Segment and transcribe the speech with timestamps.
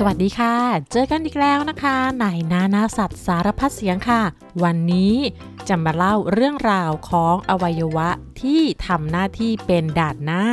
[0.00, 0.54] สวัสดีค่ะ
[0.92, 4.22] เจอกันอีกแล้วนะคะในนานาสัตว์สารพัดเสียงค่ะ
[4.62, 5.14] วันนี้
[5.68, 8.08] จะมาเล่าเรื่องราวของอวัยวะ
[8.42, 10.44] ที่ทำหน้าที่เป็นด่านหน้า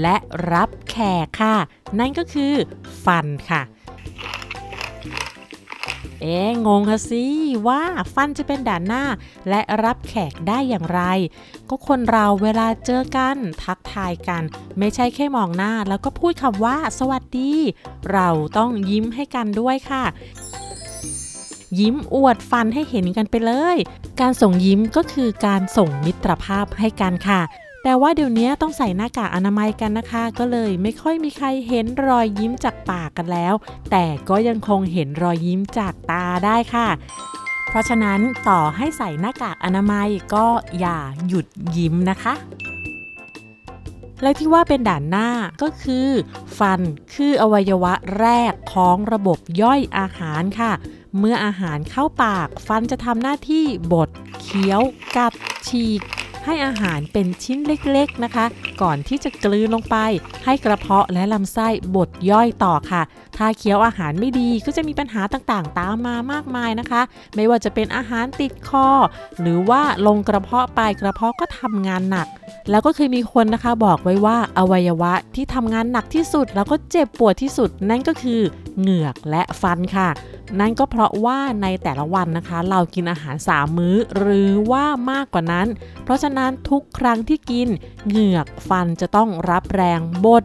[0.00, 0.16] และ
[0.52, 1.56] รับแขกค่ะ
[1.98, 2.54] นั่นก็คือ
[3.04, 3.62] ฟันค่ะ
[6.22, 7.24] เอ๊งงคะสิ
[7.68, 7.82] ว่า
[8.14, 9.04] ฟันจะเป็นด่านหน้า
[9.48, 11.00] และรับแขกได้อย่างไร
[11.68, 14.42] ก็คนเราเวลาเจอกัน ทักทายกัน
[14.78, 17.52] ไม่ใช่แค่มองหน้า แล้วก็พูดคำว่า สวัสดี
[18.12, 18.28] เรา
[18.58, 20.04] ต้องยิ้มให้กันด้วยค่ะ
[21.80, 23.76] ยิ้มอวดฟันให้เห็นกันไปเลย
[24.20, 27.40] การส่งยิ้มก็คือการส่งมิตรภาพให้กันค่ะ
[27.82, 33.54] แต่ว่าเดี๋ยวนี้ต้องใส่หน้ากากอนามัยกันนะคะ ก็เลยไม่ค่อยมีใครเห็นรอยยิ้มจากปากกันแล้ว
[33.90, 36.88] แต่ก็ยังคงเห็นรอยยิ้มจากตาได้ค่ะ
[37.68, 40.46] เพราะฉะนั้นต่อให้ใส่หน้ากากอนามัยก็
[40.78, 41.46] อย่าหยุด
[41.76, 42.34] ยิ้มนะคะ
[44.22, 45.28] และที่ว่าเป็นด่านหน้า
[45.62, 46.08] ก็คือ
[46.58, 46.80] ฟัน
[47.14, 50.72] คืออวัยวะแรกของระบบย่อยอาหารค่ะ
[51.18, 54.82] เมื่ออาหารเข้าปาก ฟันจะทำหน้าที่บดเคี้ยว
[55.16, 55.32] กัด
[55.68, 56.02] ฉีก
[56.44, 58.44] ให้อาหารเป็นชิ้นเล็กๆนะคะ
[58.82, 59.96] ก่อนที่จะกลืนลงไป
[60.44, 63.02] ให้กระเพาะและลำไส้บดย่อยต่อค่ะ
[63.36, 67.02] ถ้าเคี้ยวอาหารไม่ดีก็จะมีปัญหาต่างๆ ตามมามากมายนะคะ
[67.34, 68.88] ไม่ว่าจะเป็นอาหารติดคอ
[69.40, 72.28] หรือว่าลงกระเพาะไปกระเพาะก็ทำงานหนัก
[72.70, 78.40] แล้วก็เคยมีคนนะคะบอกไว้ว่าอวัยวะที่ทำงานหนักที่สุด แล้วก็เจ็บปวดที่สุด นั่นก็คือ
[78.78, 80.08] เหงือกและฟันค่ะ
[80.60, 85.66] นั่นก็เพราะว่าในแต่ละวันนะคะ เรากินอาหาร3มื้อ หรือว่ามากกว่านั้น
[86.04, 87.68] เพราะฉะนั้นทุกครั้งที่กิน
[88.08, 90.42] เหงือกฟันจะต้องรับแรงบด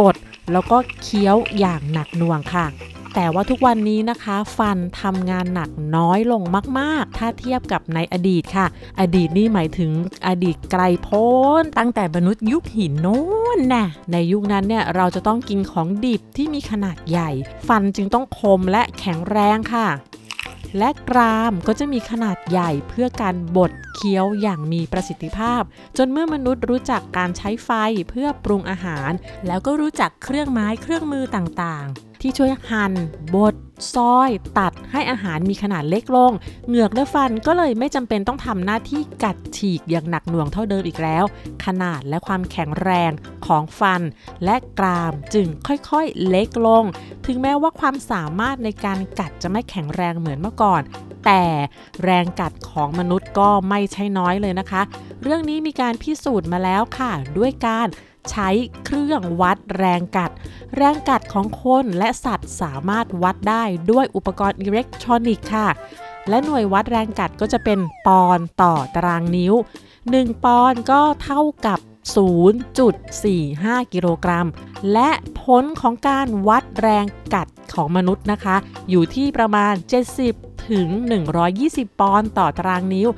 [0.00, 0.16] กด
[0.52, 2.66] แล้วก็เคี้ยวอย่างหนักหน่วงค่ะ
[3.14, 6.42] แต่ว่าทุกวันนี้นะคะฟันทำงานหนักน้อยลง
[6.78, 8.66] มากๆ ถ้าเทียบกับในอดีตค่ะ
[9.00, 9.90] อดีตนี่หมายถึง
[10.28, 11.28] อดีตไกลโพ้
[11.60, 13.20] น ตั้งแต่มนุษย์ยุคหินโน้
[13.56, 17.30] นน่ะในยุคนั้นเนี่ยเราจะต้องกินของดิบที่มีขนาดใหญ่
[17.68, 19.88] ฟันจึงต้องคมและแข็งแรงค่ะ
[20.78, 25.62] และกรามก็จะมีขนาดใหญ่เพื่อการบดเคี้ยวอย่างมีประสิทธิภาพ
[25.98, 27.70] จนเมื่อมนุษย์รู้จักการใช้ไฟ
[28.10, 29.10] เพื่อปรุงอาหาร
[29.46, 32.92] แล้วก็รู้จักเครื่องไม้เครื่องมือต่างๆ ที่ช่วยหั่น
[33.34, 33.54] บด
[33.94, 36.32] ซอย ตัดให้อาหารมีขนาดเล็กลง
[36.68, 41.24] เหงือกและฟันก็เลยไม่จำเป็นต้องทำหน้าที่กัดฉีกอย่างหนักหน่วงเท่าเดิมอีกแล้ว
[41.64, 43.12] ขนาดและความแข็งแรง
[43.46, 44.02] ของฟัน
[44.44, 46.84] และกรามจึงค่อยๆเล็กลง
[47.26, 50.82] ถึงแม้ว่าความสามารถในการกัดจะไม่แข็งแรงเหมือนเมื่อก่อน
[51.24, 51.44] แต่
[52.04, 54.82] แรงกัดของมนุษย์ก็ไม่ใช่น้อยเลยนะคะ
[55.22, 57.88] เรื่องนี้มีการพิสูจน์มาแล้วค่ะ ด้วยการ
[58.30, 58.48] ใช้
[58.84, 60.30] เครื่องวัดแรงกัด
[60.76, 65.68] แรงกัดของคนและสัตว์สามารถวัดได้ด้วยอุปกรณ์อิเล็กทรอนิกส์ค่ะ
[66.28, 69.54] และหน่วยวัดแรงกัดก็จะเป็นปอนต่อตารางนิ้ว
[69.98, 71.78] 1 ปอนก็เท่ากับ
[73.00, 74.48] 0.45 กิโลกรัม
[74.92, 75.10] และ
[75.40, 77.04] ผลของการวัดแรง
[77.34, 78.56] กัดของมนุษย์นะคะ
[78.90, 79.74] อยู่ที่ประมาณ
[80.16, 80.88] 70 ถึง
[81.44, 83.08] 120 ปอนด์ต่อตารางนิ้ว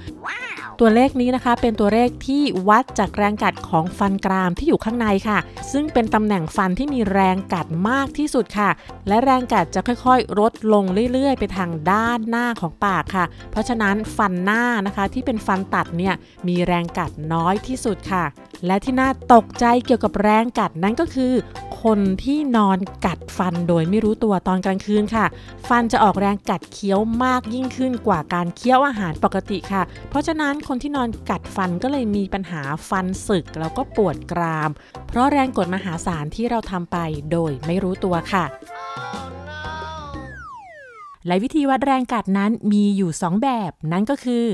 [0.80, 5.38] ตัวเลขนี้นะคะเป็นตัวเลขที่วัดจากแรงกัดของฟันกรามที่อยู่ข้างในค่ะ
[5.72, 8.70] ซึ่งเป็นตำแหน่งฟันที่มีแรงกัดมากที่สุดค่ะ
[9.08, 16.14] และแรงกัดจะค่อยๆ ลดลงเรื่อยๆ ไปทางด้านหน้าของปากค่ะ เพราะฉะนั้นฟันหน้านะคะที่เป็นฟันตัดเนี่ย
[16.48, 18.24] มีแรงกัดน้อยที่สุดค่ะ
[18.66, 21.32] และที่น่าตกใจเกี่ยวกับแรงกัดนั้นก็คือ
[21.82, 25.26] คนที่นอนกัดฟันโดยไม่รู้ตัวตอนกลางคืนค่ะ
[25.68, 34.70] ฟันจะออกแรงกัดเคี้ยวมากากยิ่งขึ้นกว่าการเคี้ยวอาหารปกติค่ะ เพราะฉะนั้นคนที่นอนกัดฟันก็เลยมีปัญหาฟันสึกแล้วก็ปวดกราม
[35.08, 36.96] เพราะแรงกดมหาศาลที่เราทำไป
[37.32, 38.44] โดยไม่รู้ตัวค่ะ
[41.26, 44.44] และวิธีวัดแรงกัดนั้นมีอยู่ 2 แบบนั่นก็คือ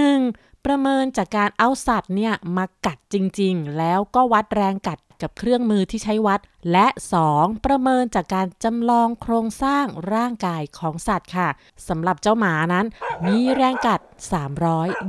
[0.00, 0.64] 1.
[0.64, 6.40] ประเมินจากการเอาสัตว์เนี่ยมากัดจริง ๆ แล้วก็วัดแรงกัด กับเครื่องมือที่ใช้วัด
[6.72, 6.86] และ
[7.26, 7.64] 2.
[7.64, 11.48] ประเมินจากการจำลองโครงสร้างร่างกายของสัตว์ค่ะ
[11.88, 12.86] สำหรับเจ้าหมานั้น
[13.26, 14.00] มีแรงกัด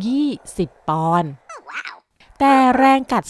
[0.09, 1.31] 320 ปอนด์
[2.39, 3.23] แต่แรงกัด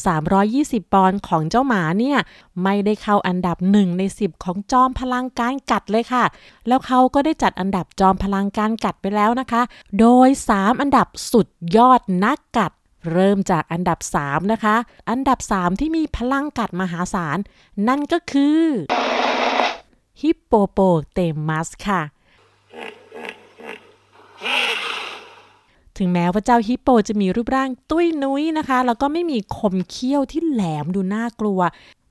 [0.44, 2.18] 320 ปอนด์ของเจ้าหมาเนี่ย
[2.64, 6.24] ไม่ได้เข้าอันดับ 1 ใน 10 ของจอมพลังการกัดเลยค่ะ
[6.68, 9.62] แล้วเขาก็ได้จัดอันดับจอมพลังการกัดไปแล้วนะคะ
[10.00, 11.48] โดย 3 อันดับสุด
[11.78, 12.72] ยอดนักกัด
[13.12, 14.76] เริ่มจากอันดับ 3 นะคะ
[15.10, 17.38] อันดับ 3 ที่มีพลังกัดมหาศาล
[17.88, 18.62] นั่นก็คือ
[20.22, 20.80] ฮิปโปโป
[21.14, 22.02] เตมัสค่ะ
[25.98, 31.60] ถึงแม้ว่าเจ้าฮิปโปจะมีรูปร่างตุ้ยนุ้ยนะคะ แล้วก็ไม่มีคมเขี้ยวที่แหลมดูน่ากลัว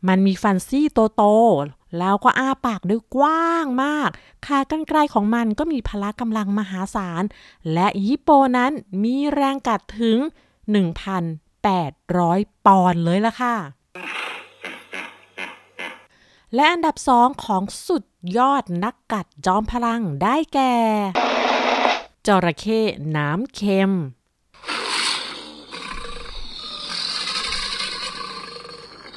[0.09, 0.87] มันมีฟันซี่
[1.17, 4.11] โตๆแล้วก็อ้าปากด้วยกว้างมาก
[4.47, 7.23] ขากรรไกรของมันก็มีพละกำลังมหาศาล
[7.73, 8.73] และฮิปโปนั้น
[9.05, 10.19] มีแรงกัดถึง
[10.73, 13.57] 1,800 ปอนด์เลยล่ะค่ะ
[16.55, 18.05] และอันดับสองของสุด
[18.39, 20.75] ยอดนักกัดจอมพลังได้แก่
[22.27, 22.81] จระเข้
[23.17, 23.93] น้ำเค็ม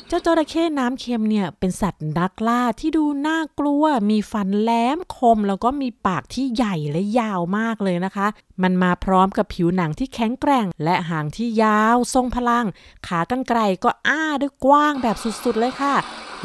[0.10, 8.28] เจ้าจระเข้น้ำเค็มเนี่ยเป็นสัตว์นักล่าที่ดูน่ากลัว มีฟันแหลมคม แล้วก็มีปากที่ใหญ่และยาวมากเลยนะคะ
[8.64, 12.66] มันมาพร้อมกับผิวหนังที่แข็งแกร่ง และหางที่ยาวทรงพลัง
[13.08, 15.96] ขากรรไกรก็อ้าด้วยกว้างแบบสุดๆเลยค่ะ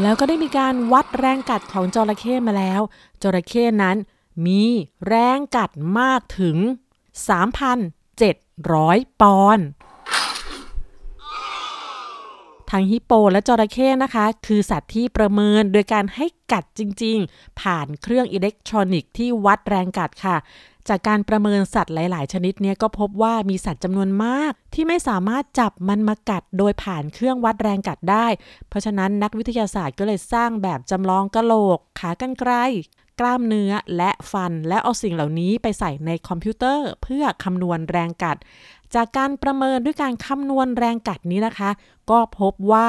[0.00, 2.80] แล้วก็ได้มีการวัดแรงกัดของจระเข้มาแล้ว
[3.22, 3.96] จระเข้นั้น
[4.46, 4.64] มี
[5.06, 6.56] แรงกัดมากถึง
[7.28, 9.66] 3,700 ปอนด์
[12.72, 20.36] ทั้งฮิปโปและจระเข้นะคะ คือสัตว์ที่ประเมินโดยการให้กัดจริง ๆ ผ่านเครื่องอิเล็กทรอนิกส์ที่วัดแรงกัดค่ะ
[20.88, 28.26] จากการประเมินสัตว์หลาย ๆ ชนิดเนี่ยก็พบว่ามีสัตว์จำนวนมาก ที่ไม่สามารถจับมันมากัดโดยผ่านเครื่องวัดแรงกัดได้
[28.68, 32.52] เพราะฉะนั้นนักวิทยาศาสตร์ก็เลยสร้างแบบจำลองกระโหลก ขากรรไกร
[33.20, 38.36] กล้ามเนื้อและฟันและเอาสิ่งเหล่านี้ไปใส่ในคอมพิวเตอร์ เพื่อคำนวณแรงกัด
[38.94, 41.70] จากการประเมินด้วยการคำนวณแรงกัดนี้นะคะ
[42.10, 42.88] ก็พบว่า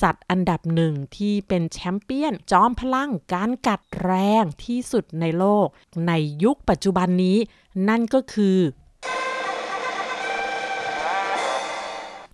[0.00, 4.12] สัตว์อันดับหนึ่งที่เป็นแชมเปี้ยน จอมพลังการกัดแร
[4.42, 5.66] งที่สุดในโลก
[6.06, 6.12] ใน
[6.44, 7.38] ยุคปัจจุบันนี้
[7.88, 8.58] นั่นก็คือ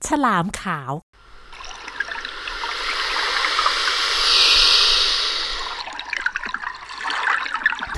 [0.07, 0.93] ฉลามขาว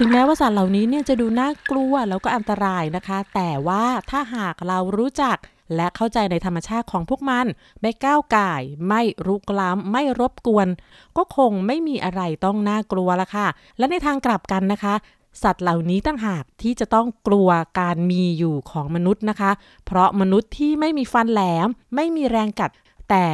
[0.00, 5.36] ถึงแม้ว่าสัตว์เหล่านี้เนี่ยจะดูน่ากลัวแล้วก็อันตรายนะคะ แต่ว่าถ้าหากเรารู้จัก
[5.76, 7.46] และเข้าใจในธรรมชาติของพวกมัน
[7.80, 10.68] ไม่ก้าวก่าย ไม่รุกล้ำไม่รบกวน
[11.16, 13.46] ก็คงไม่มีอะไรต้องน่ากลัวละค่ะ
[13.78, 14.94] และในทางกลับกันนะคะ
[15.42, 17.48] สัตว์เหล่านี้ตั้งหากที่จะต้องกลัว
[17.80, 19.50] การมีอยู่ของมนุษย์นะคะ
[19.86, 22.70] เพราะมนุษย์ที่ไม่มีฟันแหลม ไม่มีแรงกัด
[23.10, 23.28] แต่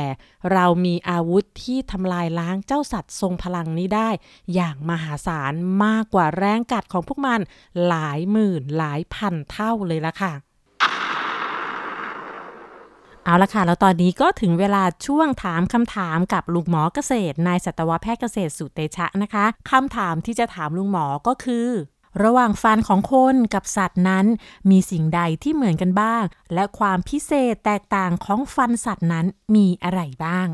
[0.53, 4.09] เรามีอาวุธที่ทำลายล้างเจ้าสัตว์ทรงพลังนี้ได้
[4.55, 5.53] อย่างมหาศาล
[5.85, 7.41] มากกว่าแรงกัดของพวกมัน
[7.87, 10.35] หลายหมื่นหลายพันเท่าเลยละค่ะ
[13.25, 21.69] เอาละค่ะ แล้วตอนนี้ก็ถึงเวลาช่วงถามคำถามกับลุงหมอเกษตรนายสัตวแพทย์เกษตรสุเตชะนะคะคำถามที่จะถามลุงหมอก็คือ
[22.23, 24.27] ระหว่างฟันของคนกับสัตว์นั้น
[24.71, 26.25] มีสิ่งใดที่เหมือนกันบ้าง
[26.55, 30.47] และความพิเศษแตกต่างของฟันสัตว์นั้นมีอะไรบ้าง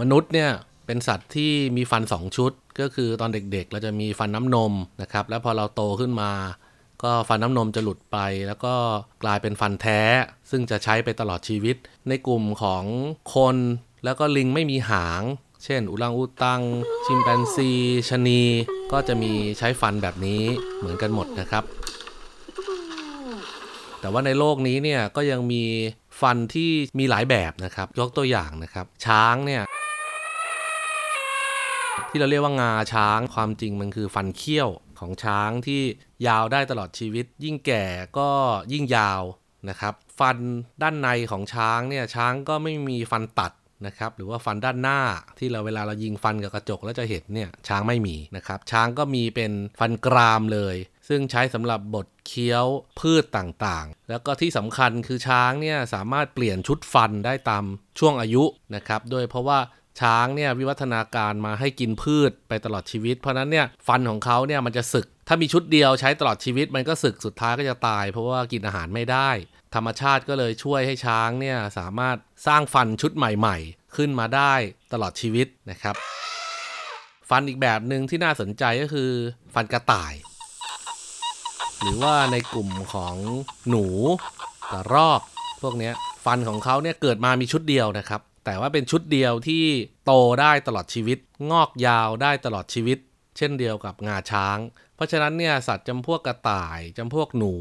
[0.00, 0.50] มนุษย์เนี่ย
[0.86, 6.30] เป็นสัตว์ที่มีฟัน 2 ชุด ก็คือตอนเด็กๆ เราจะมีฟันน้ำนมนะครับ แล้วพอเราโตขึ้นมา
[7.04, 8.74] ก็ฟันน้ำนมจะหลุดไป แล้วก็
[9.22, 10.00] กลายเป็นฟันแท้
[10.50, 11.76] ซึ่งจะใช้ไปตลอดชีวิต
[12.08, 12.84] ในกลุ่มของ
[13.34, 13.56] คน
[14.04, 15.22] แล้วก็ลิงไม่มีหาง
[15.64, 16.62] เช่น อุลังอุตัง
[17.04, 17.70] ชิมแปนซี
[18.08, 18.42] ชนี
[18.92, 20.42] ก็จะมีใช้ฟันแบบนี้
[20.78, 21.64] เหมือนกันหมดนะครับ
[24.00, 25.64] แต่ว่าในโลกนี้เนี่ยก็ยังมี
[26.20, 29.62] ฟันที่มีหลายแบบนะครับ ยกตัวอย่างนะครับ ช้างเนี่ย
[32.10, 34.68] ที่เราเรียกว่างาช้างความจริงมันคือฟันเขี้ยว
[35.00, 35.82] ของช้างที่
[36.26, 37.84] ยาวได้ตลอดชีวิต ยิ่งแก่
[38.18, 38.28] ก็
[38.72, 39.22] ยิ่งยาว
[39.68, 40.38] นะครับ ฟัน
[40.82, 43.52] ด้านในของช้างเนี่ยช้างก็ไม่มีฟันตัด
[43.86, 45.00] นะครับหรือว่าฟันด้านหน้า
[45.38, 50.76] ที่เราเวลาเรายิงฟันกับกระจกแล้วจะเห็นเนี่ยช้างไม่มีนะครับช้างก็มีเป็นฟันกรามเลย
[51.08, 52.66] ซึ่งใช้สำหรับบดเคี้ยว
[53.00, 57.64] พืชต่างๆ แล้วก็ที่สำคัญคือช้างเนี่ยสามารถเปลี่ยนชุดฟันได้ตาม
[57.98, 59.58] ช่วงอายุนะครับโดยเพราะว่า
[60.00, 69.30] ช้างเนี่ยวิวัฒนาการมาให้กินพืชไปตลอดชีวิต เพราะนั้นเนี่ยฟันของเขาเนี่ยมันจะสึก ถ้ามีชุดเดียวใช้ตลอดชีวิตมันก็สึกสุดท้ายก็จะตาย เพราะว่ากินอาหารไม่ได้
[69.74, 74.54] ธรรมชาติก็เลยช่วยให้ช้างเนี่ยสามารถสร้างฟันชุดใหม่ๆ ขึ้นมาได้
[74.92, 75.96] ตลอดชีวิตนะครับ
[77.30, 79.10] ฟันอีกแบบหนึ่งที่น่าสนใจก็คือ
[79.54, 80.14] ฟันกระต่าย
[81.80, 83.14] หรือว่าในกลุ่มของ
[83.70, 83.86] หนู
[84.72, 85.20] กระรอก
[85.62, 85.90] พวกนี้
[86.24, 89.64] ฟันของเขาเนี่ยเกิดมามีชุดเดียวนะครับ แต่ว่าเป็นชุดเดียวที่
[90.04, 91.18] โตได้ตลอดชีวิต
[91.50, 92.98] งอกยาวได้ตลอดชีวิต
[93.36, 94.58] เช่นเดียวกับงาช้าง
[94.96, 97.54] เพราะฉะนั้นเนี่ยสัตว์จำพวกกระต่ายจำพวกหนู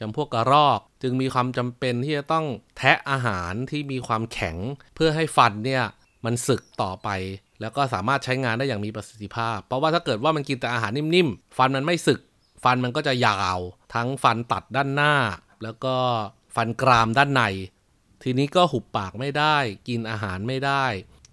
[0.00, 2.46] จำพวกกระรอก จึงมีความจำเป็นที่จะต้อง
[2.76, 4.56] แทะอาหารที่มีความแข็ง
[4.94, 5.84] เพื่อให้ฟันเนี่ย
[6.24, 7.08] มันสึกต่อไป
[7.60, 12.20] แล้วก็สามารถใช้งานได้อย่างมีประสิทธิภาพ เพราะว่าถ้าเกิดว่ามันกินแต่อาหารนิ่มๆ ฟันมันไม่สึก
[12.64, 13.58] ฟันมันก็จะยาว
[13.94, 15.14] ทั้งฟันตัดด้านหน้า
[15.62, 15.94] แล้วก็
[16.56, 17.42] ฟันกรามด้านใน
[18.22, 19.56] ทีนี้ก็หุบปากไม่ได้
[19.88, 20.84] กินอาหารไม่ได้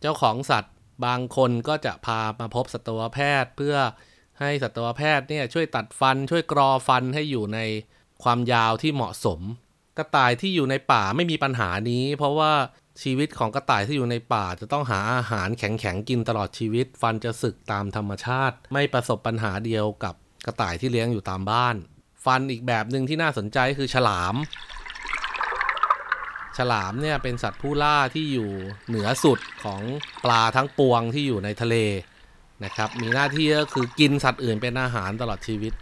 [0.02, 0.74] เจ้าของสัตว์
[1.06, 3.76] บางคนก็จะพามาพบสัตวแพทย์ เพื่อ
[4.40, 7.60] ให้สัตวแพทย์เนี่ยช่วยตัดฟันช่วยกรอฟันให้อยู่ใน
[8.24, 9.40] ความยาวที่เหมาะสม
[9.98, 12.54] กระต่ายที่อยู่ในป่าไม่มีปัญหานี้ เพราะว่า
[13.04, 20.16] ชีวิตของกระต่ายที่อยู่ในป่าจะต้องหาอาหารแข็งๆกินตลอดชีวิต ฟันจะสึกตามธรรมชาติ ไม่ประสบปัญหาเดียวกับ
[20.46, 21.76] กระต่ายที่เลี้ยงอยู่ตามบ้าน
[22.26, 24.36] ฟันอีกแบบหนึ่งที่น่าสนใจคือฉลาม
[26.58, 28.52] ฉลามเนี่ยเป็นสัตว์ผู้ล่าที่อยู่
[28.88, 29.82] เหนือสุดของ
[30.24, 31.76] ปลาทั้งปวงที่อยู่ในทะเล
[32.64, 35.74] นะครับมีหน้าที่ก็คือกินสัตว์อื่นเป็นอาหารตลอดชีวิต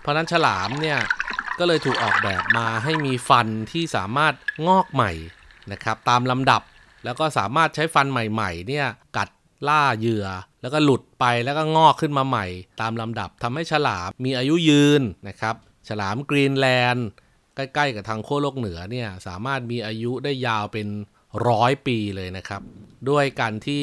[0.00, 0.98] เพราะนั้นฉลามเนี่ย
[1.58, 4.34] ก็เลยถูกออกแบบมาให้มีฟันที่สามารถ
[4.68, 5.12] งอกใหม่
[5.72, 6.62] นะครับตามลำดับ
[7.04, 9.28] แล้วก็สามารถใช้ฟันใหม่ๆเนี่ยกัด
[9.68, 10.26] ล่าเหยื่อ
[10.62, 12.46] แล้วก็หลุดไปแล้วก็งอกขึ้นมาใหม่
[12.80, 15.54] ตามลำดับทำให้ฉลามมีอายุยืนนะครับ
[15.88, 17.06] ฉลามกรีนแลนด์
[17.74, 20.88] ใกล้ ๆ กับทางขั้วโลกเหนือเนี่ยสามารถมีอายุได้ยาวเป็น
[21.48, 22.62] ร้อยปีเลยนะครับ
[23.08, 23.82] ด้วยการที่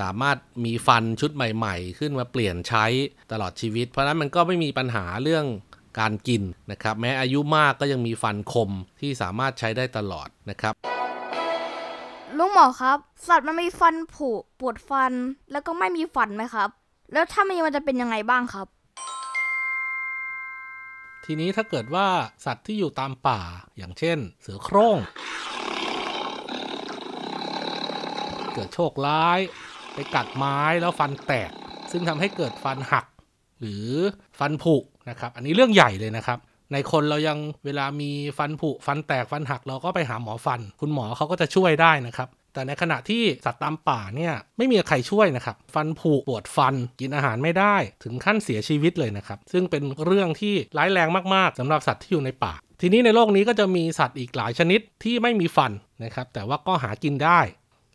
[0.00, 2.86] สามารถมีฟันชุดใหม่ ๆ ขึ้นมาเปลี่ยนใช้
[3.32, 5.44] ตลอดชีวิต เพราะนั้นมันก็ไม่มีปัญหาเรื่อง
[6.00, 8.70] การกินนะครับ แม้อายุมากก็ยังมีฟันคม
[9.00, 10.74] ที่สามารถใช้ได้ตลอดนะครับ
[12.38, 12.98] ลุงหมอครับ
[13.28, 15.12] สัตว์มันมีฟันผุปวดฟัน
[15.52, 16.68] แล้วก็ไม่มีฟันไหมครับ
[17.12, 18.66] แล้วถ้ามีมันจะเป็นยังไงบ้างครับ
[21.30, 22.06] ทีนี้ถ้าเกิดว่า
[22.44, 23.40] สัตว์ที่อยู่ตามป่า
[23.76, 24.98] อย่างเช่น เสือโคร่ง
[28.54, 29.38] เกิดโชคร้าย
[29.94, 31.50] ไปกัดไม้แล้วฟันแตก
[31.90, 33.06] ซึ่งทำให้เกิดฟันหัก
[33.60, 33.86] หรือ
[34.38, 34.76] ฟันผุ
[35.08, 36.38] นะครับ อันนี้เรื่องใหญ่เลยนะครับ
[36.72, 55.72] ในคนเรายังเวลามีฟันผุฟันแตกฟันหักเราก็ไปหาหมอฟัน คุณหมอเขาก็จะช่วยได้นะครับ แต่ในขณะที่สัตว์ตามป่าเนี่ยไม่มีใครช่วยนะครับ ฟันผุปวดฟันกินอาหารไม่ได้ถึงขั้นเสียชีวิตเลยนะครับ ซึ่งเป็นเรื่องที่ร้ายแรงมากๆสำหรับสัตว์ที่อยู่ในป่า ทีนี้ในโลกนี้ก็จะมีสัตว์อีกหลายชนิดที่ไม่มีฟัน
[56.04, 57.40] นะครับ แต่ว่าก็หากินได้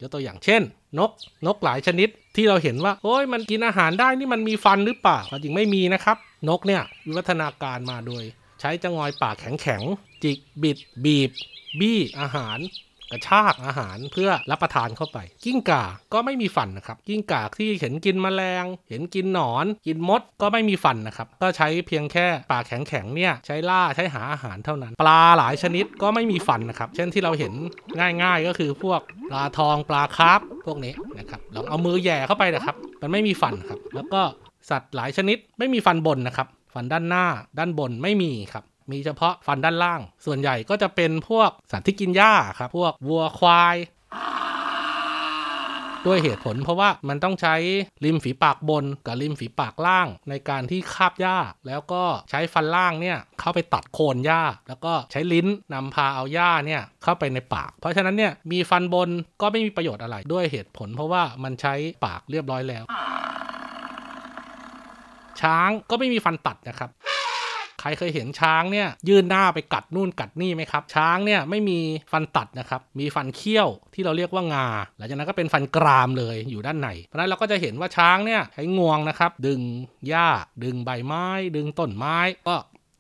[0.01, 0.61] ยกตัวอย่างเช่น
[0.99, 1.11] นก
[1.45, 6.17] นกหลายชนิดที่เราเห็นว่าโอ้ยมันกินอาหารได้นี่มันมีฟันหรือเปล่าจริงไม่มีนะครับ
[6.49, 8.23] นกเนี่ยวิวัฒนาการมาโดย
[8.59, 11.31] ใช้จงอยปากแข็งๆจิกบิด บีบ
[11.79, 12.57] บี้อาหาร
[13.13, 27.53] กระชากอาหารเพื่อรับประทานเข้าไป กิ้งก่าก็ไม่มีฟันนะครับ กิ้งก่าที่เห็นกินแมลง เห็นกินหนอน กินมดก็ไม่มีฟันนะครับ ก็ใช้เพียงแค่ปากแข็งๆเนี่ยใช้ล่าใช้หาอาหารเท่านั้น ปลาหลายชนิดก็ไม่มีฟันนะครับ เช่นที่เราเห็น
[28.23, 34.21] ง่าย ๆ ก็คือพวกปลาทองปลาคาร์ฟพวกนี้นะครับลองเอามือแย่เข้าไปนะครับ มันไม่มีฟันครับ แล้วก็
[34.69, 37.25] สัตว์หลายชนิดไม่มีฟันบนนะครับ ฟันด้านหน้า
[37.57, 43.77] ด้านบนไม่มีครับ มีเฉพาะฟันด้านล่าง ส่วนใหญ่ก็จะเป็นพวกสัตว์ที่กินหญ้าครับ พวกวัวควาย
[46.07, 47.55] ด้วยเหตุผลเพราะว่ามันต้องใช้
[48.05, 51.37] ริมฝีปากบนกับริมฝีปากล่าง ในการที่คาบหญ้า
[51.67, 59.09] แล้วก็ใช้ฟันล่างเนี่ยเข้าไปตัดโคนหญ้า แล้วก็ใช้ลิ้นนำพาเอาหญ้าเนี่ยเข้าไปในปาก เพราะฉะนั้นเนี่ยมีฟันบน
[59.41, 61.73] ก็ไม่มีประโยชน์อะไร ด้วยเหตุผล เพราะว่ามันใช้
[62.05, 62.83] ปากเรียบร้อยแล้ว
[65.41, 66.89] ช้างก็ไม่มีฟันตัดนะครับ
[67.83, 71.79] ใครเคยเห็นช้างเนี่ยยื่นหน้าไปกัดนู่นกัดนี่ไหมครับ ช้างเนี่ยไม่มี
[72.11, 79.61] ฟันตัดนะครับ มีฟันเขี้ยวที่เราเรียกว่างา หลังจากนั้นก็เป็นฟันกรามเลยอยู่ด้านใน เพราะฉะนั้นเราก็จะเห็นว่าช้างเนี่ยใช้งวงนะครับ ดึง
[80.07, 80.27] หญ้า
[80.63, 82.55] ดึงใบไม้ ดึงต้นไม้ ก็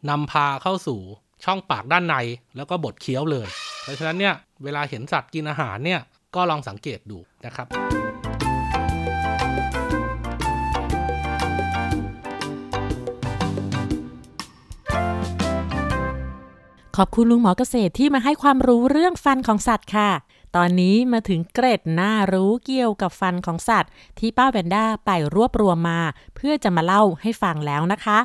[0.09, 0.99] นำพาเข้าสู่
[1.45, 2.15] ช่องปากด้านใน
[2.55, 3.47] แล้วก็บดเคี้ยวเลย
[3.83, 6.01] เพราะฉะนั้นเนี่ยเวลาเห็นสัตว์กินอาหารเนี่ย
[6.35, 7.67] ก็ลองสังเกตดูนะครับ
[16.97, 20.09] ขอบคุณลุงหมอเกษตรที่มาให้ความรู้เรื่องฟันของสัตว์ค่ะ
[20.55, 25.99] ตอนนี้มาถึงเกร็ดน่ารู้เกี่ยวกับฟันของสัตว์ ที่ป้าแวนด้าไปรวบรวมมา
[26.35, 28.19] เพื่อจะมาเล่าให้ฟังแล้วนะคะ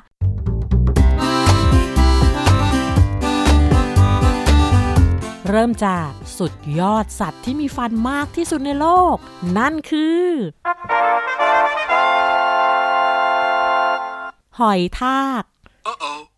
[5.48, 9.16] เริ่มจากสุดยอดสัตว์ที่มีฟันมากที่สุดในโลก
[9.58, 10.24] นั่นคือ
[14.58, 15.42] หอยทาก
[15.86, 16.37] ห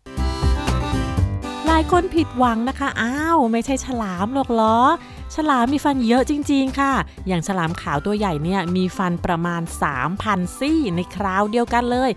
[1.81, 4.77] ายคนผิดหวังนะคะ อ้าว ไม่ใช่ฉลามหรอกเหรอ
[5.35, 6.93] ฉลามมีฟันเยอะจริง ๆ ค่ะ
[7.27, 9.61] อย่างฉลามขาวตัวใหญ่เนี่ยมีฟันประมาณ
[10.09, 12.09] 3,000 ซี่ในคราวเดียวกันเลย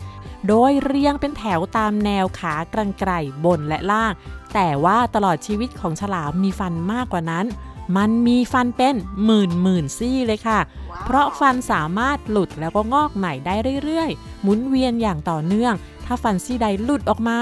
[0.48, 3.10] โดยเรียงเป็นแถวตามแนวขากรรไกร
[3.44, 4.12] บนและล่าง
[4.54, 7.46] แต่ว่าตลอดชีวิตของฉลามมีฟันมากกว่านั้น
[7.96, 8.94] มันมีฟันเป็น
[9.24, 10.60] หมื่นหมื่นซี่เลยค่ะ
[11.04, 13.54] เพราะฟันสามารถหลุดแล้วก็งอกใหม่ได้
[13.84, 17.38] เรื่อยๆ หมุนเวียนอย่างต่อเนื่อง ถ้าฟันซี่ใดหลุดออกมา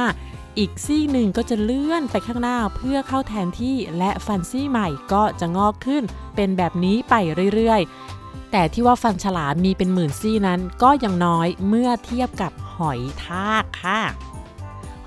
[0.58, 6.02] อีกซี่หนึ่งก็จะเลื่อนไปข้างหน้าเพื่อเข้าแทนที่และฟันซี่ใหม่ก็จะงอกขึ้น
[6.36, 7.14] เป็นแบบนี้ไป
[7.54, 14.00] เรื่อยๆ แต่ที่ว่าฟันฉลามมีเป็นหมื่นซี่นั้นก็ยังน้อยเมื่อเทียบกับหอยทากค่ะ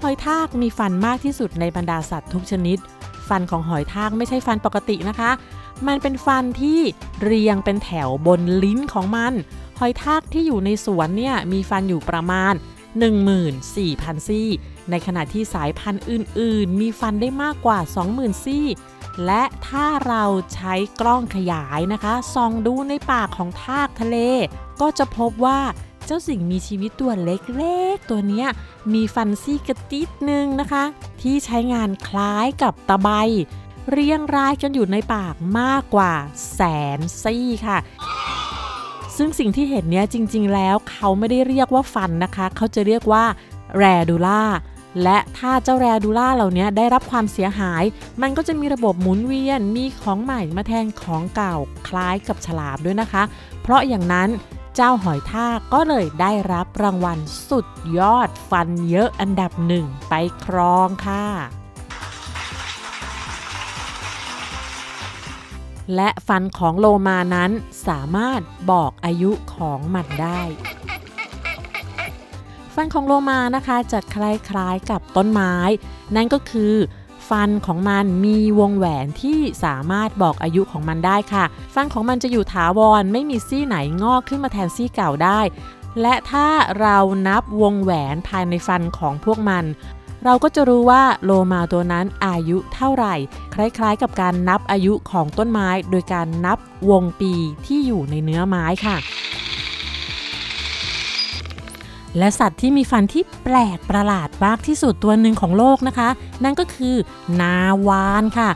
[0.02, 2.78] หอยทากมีฟันมากที่สุดในบรรดาสัตว์ทุกชนิด
[3.30, 5.32] ฟันของหอยทากไม่ใช่ฟันปกตินะคะ
[5.88, 6.80] มันเป็นฟันที่
[7.24, 9.34] เรียงเป็นแถวบนลิ้นของมัน
[9.80, 12.54] หอยทากที่อยู่ในสวนเนี่ยมีฟันอยู่ประมาณ
[13.20, 13.74] 14,000
[14.28, 14.50] ซี่
[14.90, 17.80] ในขณะที่สายพันธุ์อื่น ๆ มีฟันได้มากกว่า
[18.12, 18.68] 20,000 ซี่
[19.26, 20.24] และถ้าเรา
[20.54, 24.18] ใช้กล้องขยายนะคะส่องดูในปากของทากทะเล
[24.82, 25.60] ก็จะพบว่า
[26.06, 28.46] เจ้าสิ่งมีชีวิตตัวเล็ก ๆ ตัวนี้
[28.94, 30.84] มีฟันซี่กระติดหนึ่งนะคะ
[31.22, 33.10] ที่ใช้งานคล้ายกับตะไบ
[33.92, 36.14] เรียงรายกันอยู่ในปากมากกว่า
[36.54, 36.62] แส
[36.98, 37.78] นซี่ค่ะ
[39.18, 43.24] ซึ่งสิ่งที่เห็นเนี้ยจริง ๆ แล้วเขาไม่ได้เรียกว่าฟันนะคะ เขาจะเรียกว่า
[43.78, 44.42] แรดูล่า
[45.04, 47.84] และถ้าเจ้าแรดูล่าเหล่านี้ได้รับความเสียหาย
[48.22, 51.56] มันก็จะมีระบบหมุนเวียนมีของใหม่มาแทนของเก่า
[51.88, 53.24] คล้ายกับฉลามด้วยนะคะ
[53.62, 54.30] เพราะอย่างนั้น
[54.76, 60.14] เจ้าหอยทากก็เลยได้รับรางวัลสุดยอดฟันเยอะอันดับหนึ่งไป
[60.46, 61.26] ครองค่ะ
[65.96, 67.52] และฟันของโลมานั้น
[67.88, 70.42] สามารถบอกอายุของมันได้
[72.76, 75.54] ฟันของโลมานะคะจะคล้ายๆกับต้นไม้
[76.16, 76.74] นั่นก็คือ
[77.30, 85.40] ฟันของมันมีวงแหวนที่สามารถบอกอายุของมันได้ค่ะ ฟันของมันจะอยู่ถาวรไม่มีซี่ไหนงอกขึ้นมาแทนซี่เก่าได้
[86.02, 86.48] และถ้า
[86.80, 89.64] เรานับวงแหวนภายในฟันของพวกมัน
[90.24, 93.16] เราก็จะรู้ว่าโลมาตัวนั้นอายุเท่าไหร่
[93.54, 96.58] คล้ายๆ กับการนับอายุของต้นไม้ โดยการนับ
[96.90, 97.34] วงปี
[97.66, 98.98] ที่อยู่ในเนื้อไม้ค่ะ
[102.18, 106.10] และสัตว์ที่มีฟันที่แปลกประหลาดมากที่สุดตัวหนึ่งของโลกนะคะ
[106.44, 106.96] นั่นก็คือ
[107.42, 107.56] นา
[107.88, 108.50] วานค่ะ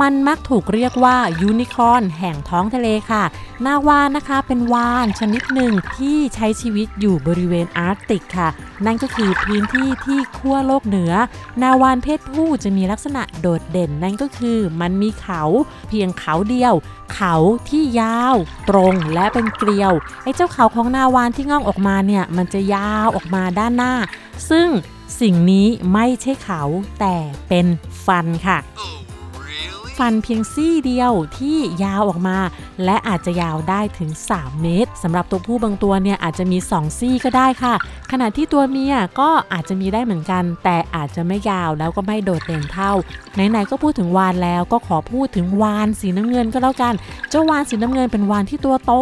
[0.00, 3.24] มันมักถูกเรียกว่ายูนิคอร์นแห่งท้องทะเลค่ะ
[3.66, 8.48] นาวานนะคะเป็นวานชนิดหนึ่งที่ใช้ชีวิตอยู่บริเวณอาร์กติกค่ะ
[8.86, 11.12] นั่นก็คือพื้นที่ที่ขั้วโลกเหนือ
[11.62, 15.42] นาวานเพศผู้จะมีลักษณะโดดเด่นนั่นก็คือมันมีเขา
[15.88, 16.74] เพียงเขาเดียว
[17.14, 17.34] เขา
[17.68, 18.36] ที่ยาว
[18.70, 23.94] ตรงและเป็นเกลียวไอ้เจ้าเขาของนาวานที่งอกออกมาเนี่ยมันจะยาวออกมาด้านหน้า
[24.50, 24.68] ซึ่ง
[25.20, 26.62] สิ่งนี้ไม่ใช่เขา
[27.00, 27.16] แต่
[27.48, 27.66] เป็น
[28.06, 28.58] ฟันค่ะ
[29.98, 32.38] ฟันเพียงซี่เดียวที่ยาวออกมา
[32.84, 37.74] และอาจจะยาวได้ถึง 3 เมตรสำหรับตัวผู้บางตัวเนี่ยอาจจะมี 2 ซี่ก็ได้ค่ะ
[38.12, 42.92] ขณะที่ตัวเมียก็อาจจะมีได้เหมือนกัน แต่อาจจะไม่ยาวแล้วก็ไม่โดดเด่นเท่า
[43.34, 46.94] ไหนๆก็พูดถึงวานแล้วก็ขอพูดถึงวานสีน้ำเงินก็แล้วกัน
[47.30, 48.92] เจ้าวานสีน้ำเงินเป็นวานที่ตัวโต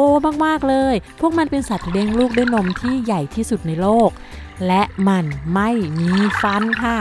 [0.44, 4.10] มากๆเลย พวกมันเป็นสัตว์เลี้ยงลูกด้วยนมที่ใหญ่ที่สุดในโลก
[4.66, 6.98] และมันไม่มีฟันค่ะ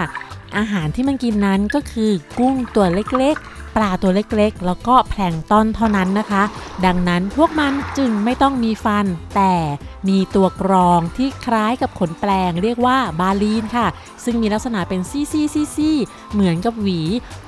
[0.58, 3.38] อาหารที่มันกินนั้นก็คือกุ้งตัวเล็ก
[3.76, 6.44] ปลาตัวเล็กๆ แล้วก็แพลงต้อนเท่านั้นนะคะ
[6.86, 9.06] ดังนั้นพวกมันจึงไม่ต้องมีฟัน
[9.36, 9.54] แต่
[10.10, 13.88] มีตัวกรองที่คล้ายกับขนแปลงเรียกว่าบาลีนค่ะ
[14.24, 15.98] ซึ่งมีลักษณะเป็นซี่ซี่ซี่ซี่
[16.34, 17.02] เหมือนกับหวี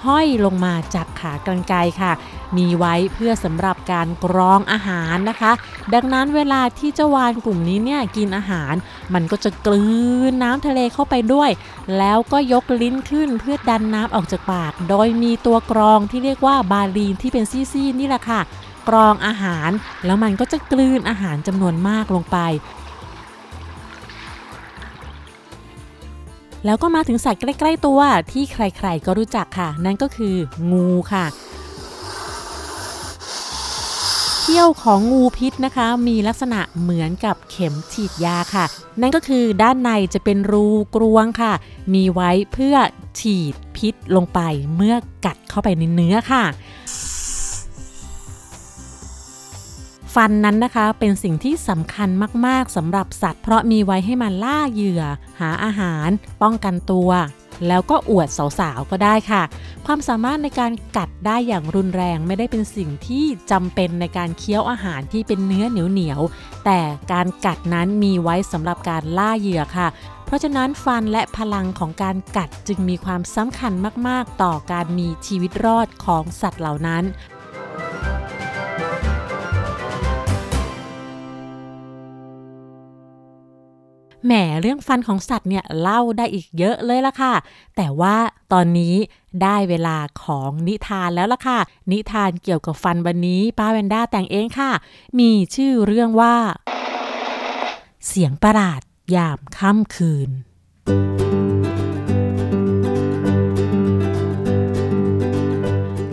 [0.05, 2.13] ห้อยลงมาจากขากรรไกรค่ะ
[2.57, 5.51] มีไว้เพื่อสำหรับการกรองอาหารนะคะ
[5.93, 8.73] ดังนั้นเวลาที่เจ้าวานกลุ่มนี้เนี่ยกินอาหาร
[9.13, 9.85] มันก็จะกลื
[10.29, 11.49] นน้ำทะเลเข้าไปด้วย
[11.97, 18.41] แล้วก็ยกลิ้นขึ้นเพื่อดันน้ำออกจากปาก โดยมีตัวกรองที่ที่เรียกว่าบาลีนที่เป็นซี่ๆนี่แหละค่ะ
[18.89, 19.69] กรองอาหาร
[20.05, 22.37] แล้วมันก็จะกลืนอาหารจำนวนมากลงไป
[26.65, 27.99] แล้วก็มาถึงสัตว์ใกล้ ๆ ตัว
[28.31, 30.35] ที่ใครๆก็รู้จักค่ะ นั่นก็คือ
[30.71, 31.25] งูค่ะ
[34.47, 38.65] เขี้ยวของงูพิษนะคะ มีลักษณะเหมือนกับเข็มฉีดยาค่ะ
[39.01, 41.53] นั่นก็คือด้านในจะเป็นรูกรวงค่ะ
[41.93, 42.75] มีไว้เพื่อ
[43.19, 44.39] ฉีดพิษลงไป
[44.75, 46.43] เมื่อกัดเข้าไปในเนื้อค่ะ
[50.15, 52.09] ฟันนั้นนะคะเป็นสิ่งที่สำคัญ
[52.45, 55.03] มาก ๆสำหรับสัตว์ เพราะมีไว้ให้มันล่าเหยื่อ
[55.39, 56.09] หาอาหาร
[56.41, 57.09] ป้องกันตัว
[57.67, 58.27] แล้วก็อวด
[58.59, 59.43] สาวๆก็ได้ค่ะ
[59.85, 66.79] ความสามารถในการกัดได้อย่างรุนแรงไม่ได้เป็นสิ่งที่จำเป็นในการเคี้ยวอาหารที่เป็นเนื้อเหนียวๆแต่
[67.11, 69.87] การกัดนั้นมีไว้สำหรับการล่าเหยื่อค่ะ
[70.25, 73.73] เพราะฉะนั้นฟันและพลังของการกัดจึงมีความสำคัญ
[74.07, 77.03] มาก ๆ ต่อการมีชีวิตรอดของสัตว์เหล่านั้น
[84.25, 87.33] แหมเรื่องฟันของสัตว์เนี่ยเล่าได้อีกเยอะเลยล่ะค่ะ
[87.75, 88.15] แต่ว่า
[88.53, 88.95] ตอนนี้
[89.43, 91.59] ได้เวลาของนิทานแล้วล่ะค่ะ
[91.91, 94.71] นิทานเกี่ยวกับฟันวันนี้ป้าแวนด้าแต่งเองค่ะ
[95.19, 96.35] มีชื่อเรื่องว่า
[98.07, 98.81] เสียงประหลาด
[99.15, 100.29] ยามค่ำคืน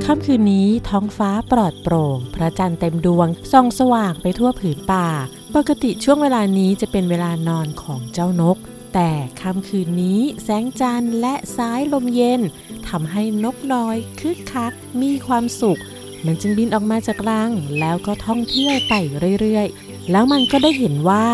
[0.05, 5.09] ค่ำคืนนี้ท้องฟ้าปลอดโปร่ง พระจันทร์เต็มดวงส่องสว่างไปทั่วผืนป่า
[5.58, 8.56] ปกติช่วงเวลานี้จะเป็นเวลานอนของเจ้านก
[8.94, 9.10] แต่
[9.40, 12.40] ค่ำคืนนี้แสงจันทร์และสายลมเย็น
[12.88, 15.80] ทำให้นกน้อยคึกคัก มีความสุข
[16.24, 18.94] มันจึงบินออกมาจากรัง แล้วก็ท่องเที่ยวไป
[19.40, 21.26] เรื่อยๆ แล้วมันก็ได้เห็นว่า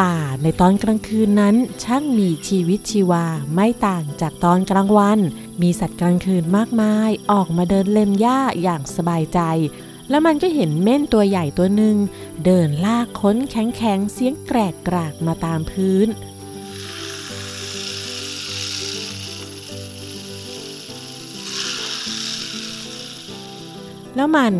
[0.00, 5.18] ป่าในตอนกลางคืนนั้น ช่างมีชีวิตชีวาไม่ต่างจากตอนกลางวัน
[5.62, 9.40] มีสัตว์กลางคืนมากมาย ออกมาเดินเล็มหญ้าอย่างสบายใจ
[10.10, 11.96] แล้วมันก็เห็นเม่นตัวใหญ่ตัวหนึ่ง
[12.44, 16.08] เดินลากค้นแข็งๆเสียงแกรกกรากมาตามพื้น
[24.16, 24.52] แล้วมัน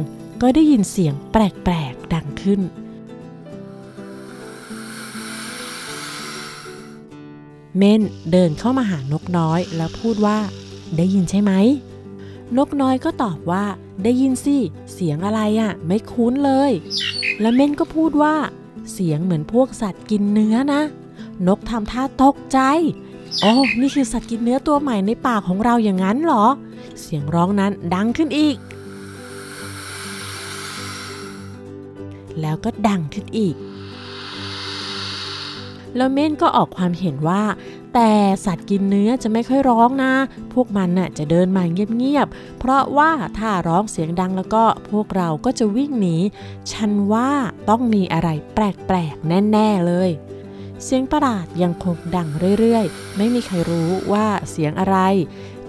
[0.43, 2.61] ก็ได้ยินเสียงแปลกๆดังขึ้น
[7.77, 10.39] เม่นเดินเข้ามาหานกน้อยแล้วพูดว่า
[10.97, 11.53] ได้ยินใช่ไหม
[12.57, 13.65] นกน้อยก็ตอบว่า
[14.03, 14.57] ได้ยินสิ
[14.93, 16.73] เสียงอะไรอะ่ะ ไม่คุ้นเลย
[17.41, 18.35] แล้วเม่นก็พูดว่า
[18.93, 20.83] เสียงเหมือนพวกสัตว์กินเนื้อนะ
[21.47, 22.59] นกทำท่าตกใจ
[23.41, 26.47] โอ้นี่คือสัตว์กินเนื้อตัวใหม่ในป่าของเราอย่างนั้นเหรอ
[27.01, 28.57] เสียงร้องนั้นดังขึ้นอีก
[32.41, 33.57] แล้วก็ดังขึ้นอีก
[35.97, 37.43] แล้วเม่นก็ออกความเห็นว่า
[37.95, 38.13] แต่
[38.45, 40.13] สัตว์กินเนื้อจะไม่ค่อยร้องนะ
[40.53, 46.17] พวกมันน่ะจะเดินมาเงียบๆ เพราะว่าถ้าร้องเสียงดังแล้วก็พวกเราก็จะวิ่งหนี
[46.73, 47.31] ฉันว่า
[47.69, 50.11] ต้องมีอะไรแปลกๆ แน่ ๆ เลย
[50.85, 54.97] เสียงประหลาดยังคงดังเรื่อยๆ ไม่มีใครรู้ว่าเสียงอะไร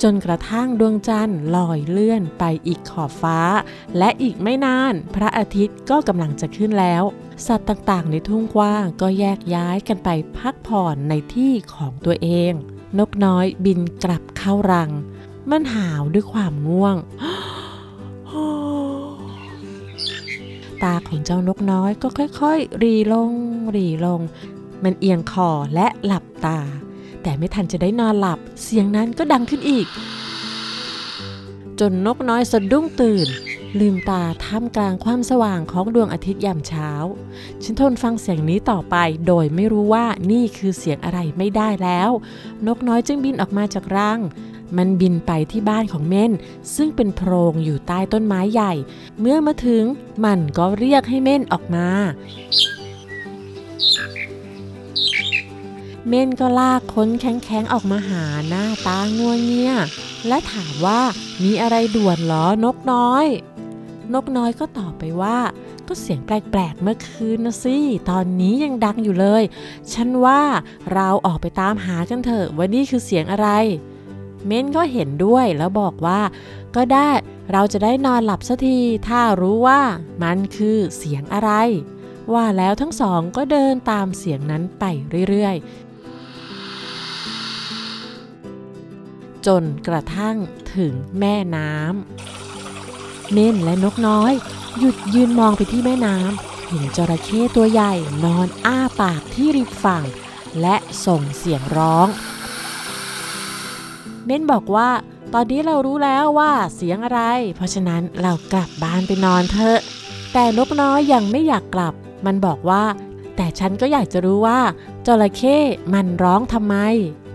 [0.02, 3.40] จนกระทั่งดวงจันทร์ลอยเลื่อนไปอีกขอบฟ้า
[3.98, 7.04] และอีกไม่นาน พระอาทิตย์ก็กำลังจะขึ้นแล้ว
[7.48, 12.52] สัตว์ต่างๆ ในทุ่งกว้างก็แยกย้ายกันไปพักผ่อนในที่ของตัวเอง
[13.00, 14.92] นกน้อยบินกลับเข้ารัง
[15.52, 16.96] มันหาวด้วยความง่วง
[20.84, 23.32] ตาของเจ้านกน้อยก็ค่อยๆ รีลง
[23.76, 24.22] รีลง
[24.84, 26.60] มันเอียงคอและหลับตา
[27.24, 29.88] แต่ไม่ทันจะได้นอนหลับ เสียงนั้นก็ดังขึ้นอีก
[31.80, 33.28] จนนกน้อยสะดุ้งตื่น
[33.80, 36.90] ลืมตาท่ามกลางความสว่างของดวงอาทิตย์ยามเช้า
[37.64, 38.96] ฉันทนฟังเสียงนี้ต่อไป
[39.28, 42.10] โดยไม่รู้ว่านี่คือเสียงอะไรไม่ได้แล้ว
[42.68, 44.20] นกน้อยจึงบินออกมาจากรัง
[44.78, 46.32] มันบินไปที่บ้านของเม่น
[46.76, 48.74] ซึ่งเป็นโพรงอยู่ใต้ต้นไม้ใหญ่
[49.20, 49.84] เมื่อมาถึง
[50.26, 51.88] มันก็เรียกให้เม่นออกมา
[56.08, 59.74] เม่นก็ลากค้นแข็งๆออกมาหาหน้าตางัวเงีย
[60.28, 61.02] และถามว่า
[61.44, 63.26] มีอะไรด่วนหรอนกน้อย
[64.14, 65.38] นกน้อยก็ตอบไปว่า
[65.88, 67.78] ก็เสียงแปลกๆเมื่อคืนนะสิ
[68.10, 69.44] ตอนนี้ยังดังอยู่เลย
[69.94, 70.42] ฉันว่า
[70.94, 73.50] เราออกไปตามหากันเถอะว่านี่คือเสียงอะไร
[74.46, 76.22] เม้นก็เห็นด้วยแล้วบอกว่า
[76.76, 77.10] ก็ได้
[77.52, 79.82] เราจะได้นอนหลับสักทีถ้ารู้ว่า
[80.24, 81.52] มันคือเสียงอะไร
[82.34, 84.84] ว่าแล้วทั้งสองก็เดินตามเสียงนั้นไป
[85.30, 85.56] เรื่อย
[89.48, 90.38] จนกระทั่ง
[90.76, 94.34] ถึงแม่น้ำเม่นและนกน้อย
[94.80, 97.94] หยุดยืนมองไปที่แม่น้ำเห็นจระเข้ตัวใหญ่
[98.26, 100.04] นอนอ้าปากที่ริมฝั่ง
[100.62, 100.76] และ
[101.06, 102.08] ส่งเสียงร้อง
[104.26, 104.90] เม่นบอกว่า
[105.34, 107.22] ตอนนี้เรารู้แล้วว่าเสียงอะไร
[107.56, 109.80] เพราะฉะนั้นเรากลับบ้านไปนอนเถอะ
[110.34, 111.94] แต่นกน้อยยังไม่อยากกลับ
[112.26, 112.84] มันบอกว่า
[113.36, 114.60] แต่ฉันก็อยากจะรู้ว่า
[115.06, 115.58] จระเข้
[115.94, 116.76] มันร้องทำไม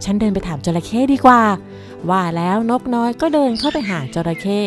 [0.05, 1.43] ฉันเดินไปถามจระเข้ดีกว่า
[2.11, 4.61] ว่าแล้วนกน้อยก็เดินเข้าไปหาจระเข้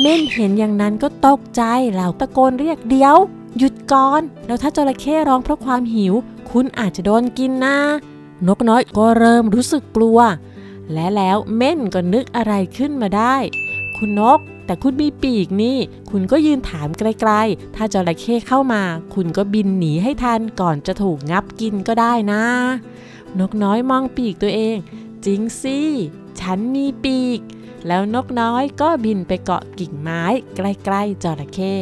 [0.00, 1.62] เม่นเห็นอย่างนั้นก็ตกใจ
[1.94, 3.16] แล้วตะโกนเรียกเดี๋ยว
[3.58, 6.14] หยุดก่อน แล้วถ้าจระเข้ร้องเพราะความหิว
[6.50, 7.78] คุณอาจจะโดนกินนะ
[8.46, 10.18] นกน้อยก็เริ่มรู้สึกกลัว
[10.92, 13.36] และแล้วเม่นก็นึกอะไรขึ้นมาได้
[13.96, 15.78] คุณนก แต่คุณมีปีกนี่
[16.10, 18.82] คุณก็ยืนถามไกลๆ ถ้าจระเข้เข้ามา
[19.14, 22.42] คุณก็บินหนีให้ทันก่อนจะถูกงับกินก็ได้นะ
[23.40, 24.76] นกน้อยมองปีกตัวเอง
[25.26, 25.78] จริงสิ
[26.40, 27.40] ฉันมีปีก
[27.86, 30.22] แล้วนกน้อยก็บินไปเกาะกิ่งไม้
[30.56, 31.76] ใกล้ๆจระเข้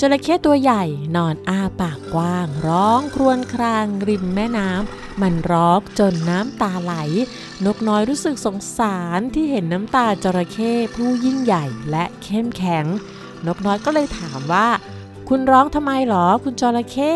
[0.00, 0.84] จระเข้ตัวใหญ่
[1.16, 6.94] นอนอ้าปากกว้าง ร้องครวญครางริมแม่น้ำมันร้องจนน้ำตาไหล
[7.66, 12.84] นกน้อยรู้สึกสงสารที่เห็นน้ำตาจระเข้ผู้ยิ่งใหญ่และเข้มแข็ง
[13.46, 14.68] นกน้อยก็เลยถามว่า
[15.28, 17.14] คุณร้องทำไมหรอคุณจระเข้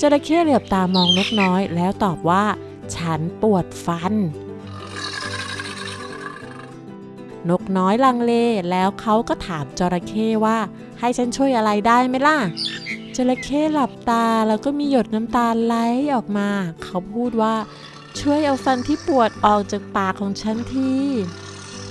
[0.00, 2.44] จระเข้เหลือบตามองนกน้อยแล้วตอบว่า
[2.96, 4.14] ฉันปวดฟัน
[7.48, 8.32] นกน้อยลังเล
[8.70, 10.58] แล้วเขาก็ถามจระเข้ว่า
[11.00, 12.38] ให้ฉันช่วยอะไรได้ไหมล่ะ
[13.16, 15.74] จระเข้หลับตาแล้วก็มีหยดน้ำตาไหล
[16.14, 16.48] ออกมา
[16.82, 17.54] เขาพูดว่า
[18.20, 20.94] ช่วยเอาฟันที่ปวดออกจากปากของฉันที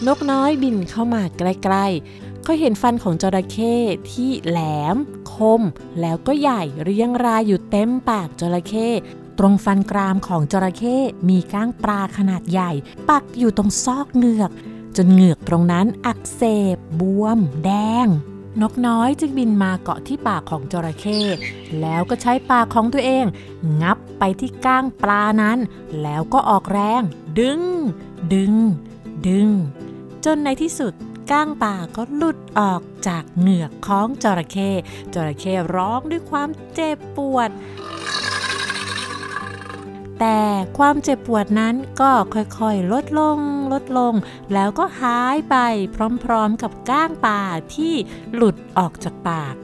[0.08, 3.76] นกน้อยบินเข้ามาใกล้ๆ ก็เห็นฟันของจระเข้
[4.12, 4.60] ที่แหล
[4.96, 4.98] ม
[5.34, 5.62] คม
[6.02, 8.90] แล้วก็ใหญ่เรียงรายอยู่เต็มปากจระเข้
[9.40, 10.98] ตรงฟันกรามของจระเข้
[11.30, 12.72] มีก้างปลาขนาดใหญ่
[13.10, 14.52] ปักอยู่ตรงซอกเหงือก
[14.98, 16.42] จนเหงือกตรงนั้นอักเส
[16.76, 17.72] บบวม แด
[18.06, 18.08] ง
[18.62, 21.20] นกน้อยจึงบินมาเกาะที่ปากของจระเข้
[21.82, 23.26] แล้วก็ใช้ปากของตัวเอง
[23.82, 25.58] งับไปที่ก้างปลานั้น
[26.02, 27.02] แล้วก็ออกแรง
[27.40, 27.62] ดึง
[28.34, 28.54] ดึง
[29.28, 29.48] ดึง
[30.26, 30.94] จนในที่สุด
[31.32, 34.72] ก้างป่าก็หลุดออกจากเหงือกของจระเข้
[35.14, 37.50] จระเข้ร้องด้วยความเจ็บปวด
[40.20, 40.40] แต่
[40.78, 43.40] ความเจ็บปวดนั้นก็ค่อยๆลดลง
[43.74, 44.14] ลดลง
[44.54, 45.56] แล้วก็หายไป
[46.24, 47.42] พร้อมๆกับก้างป่า
[47.76, 47.94] ที่
[48.36, 49.56] หลุดออกจากปาก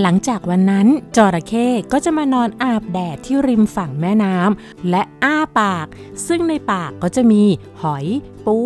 [0.00, 5.86] หลังจากวันนั้นจระเข้ก็จะมานอนอาบแดดที่ริมฝั่งแม่น้ำและอ้าปาก
[6.26, 7.42] ซึ่งในปากก็จะมี
[7.82, 8.06] หอย
[8.46, 8.58] ปู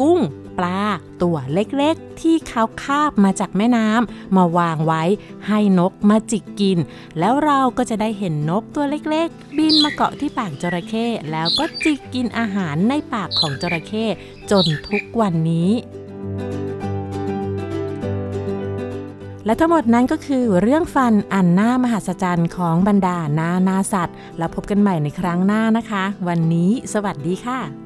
[0.00, 0.20] กุ้ง
[0.58, 0.80] ปลา
[1.22, 5.02] ตัวเล็กๆ ที่เขาคาบมาจากแม่น้ำมาวางไว้
[5.46, 6.78] ให้นกมาจิกกิน
[7.18, 14.04] แล้วเราก็จะได้เห็นนกตัวเล็กๆ บินมาเกาะที่ปากจระเข้แล้วก็จิกกินอาหารในปากของจระเข้
[14.50, 15.70] จนทุกวันนี้
[19.46, 27.85] และทั้งหมดนั้นก็คือเรื่องฟันอันน่ามหัศจรรย์ของบรรดานานาสัตว์ แล้วพบกันใหม่ในครั้งหน้านะคะ วันนี้สวัสดีค่ะ